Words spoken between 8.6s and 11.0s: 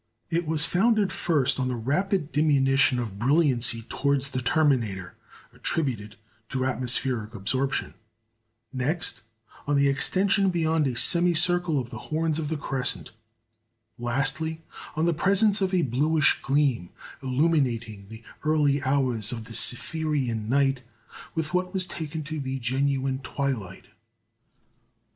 next, on the extension beyond a